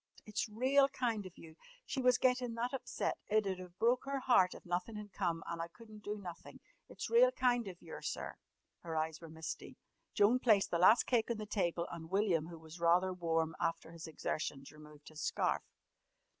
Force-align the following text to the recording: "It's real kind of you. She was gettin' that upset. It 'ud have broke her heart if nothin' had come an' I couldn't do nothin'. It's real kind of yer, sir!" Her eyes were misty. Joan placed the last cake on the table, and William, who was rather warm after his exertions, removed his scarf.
"It's 0.25 0.49
real 0.49 0.89
kind 0.89 1.27
of 1.27 1.37
you. 1.37 1.57
She 1.85 2.01
was 2.01 2.17
gettin' 2.17 2.55
that 2.55 2.73
upset. 2.73 3.19
It 3.27 3.45
'ud 3.45 3.59
have 3.59 3.77
broke 3.77 4.05
her 4.05 4.17
heart 4.17 4.55
if 4.55 4.65
nothin' 4.65 4.95
had 4.95 5.13
come 5.13 5.43
an' 5.47 5.61
I 5.61 5.67
couldn't 5.67 6.01
do 6.03 6.17
nothin'. 6.17 6.59
It's 6.89 7.11
real 7.11 7.31
kind 7.31 7.67
of 7.67 7.79
yer, 7.83 8.01
sir!" 8.01 8.33
Her 8.79 8.95
eyes 8.97 9.21
were 9.21 9.29
misty. 9.29 9.77
Joan 10.15 10.39
placed 10.39 10.71
the 10.71 10.79
last 10.79 11.05
cake 11.05 11.29
on 11.29 11.37
the 11.37 11.45
table, 11.45 11.87
and 11.91 12.09
William, 12.09 12.47
who 12.47 12.57
was 12.57 12.79
rather 12.79 13.13
warm 13.13 13.55
after 13.59 13.91
his 13.91 14.07
exertions, 14.07 14.71
removed 14.71 15.09
his 15.09 15.21
scarf. 15.21 15.61